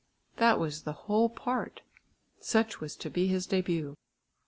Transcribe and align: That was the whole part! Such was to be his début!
That 0.37 0.59
was 0.59 0.81
the 0.81 0.93
whole 1.05 1.29
part! 1.29 1.81
Such 2.39 2.81
was 2.81 2.95
to 2.95 3.09
be 3.11 3.27
his 3.27 3.45
début! 3.45 3.93